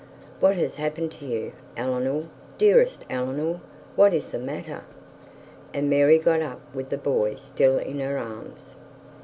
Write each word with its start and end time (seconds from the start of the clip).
What 0.39 0.55
has 0.55 0.73
happened 0.73 1.11
to 1.19 1.27
you? 1.27 1.51
Eleanor, 1.77 2.23
dearest 2.57 3.05
Eleanor 3.07 3.59
what 3.95 4.15
is 4.15 4.29
the 4.29 4.39
matter?' 4.39 4.81
and 5.75 5.91
Mary 5.91 6.17
got 6.17 6.41
up 6.41 6.59
with 6.73 6.89
the 6.89 6.97
boy 6.97 7.35
still 7.35 7.77
in 7.77 7.99
her 7.99 8.17
arms. 8.17 8.73